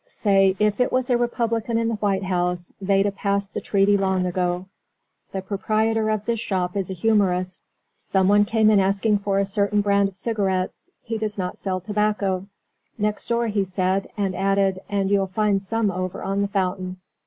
[0.07, 4.25] Say if it was a Republican in the White House, theyda passed the treaty long
[4.25, 4.65] ago."
[5.31, 7.61] The proprietor of this shop is a humorist.
[7.99, 10.89] Someone came in asking for a certain brand of cigarettes.
[11.03, 12.47] He does not sell tobacco.
[12.97, 16.97] "Next door," he said, and added: "And you'll find some over on the fountain."